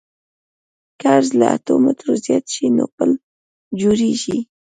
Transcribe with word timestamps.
که 0.99 1.07
عرض 1.15 1.29
له 1.39 1.45
اتو 1.55 1.73
مترو 1.83 2.13
زیات 2.25 2.45
شي 2.53 2.65
نو 2.75 2.85
پل 2.95 3.09
جوړیږي 3.79 4.37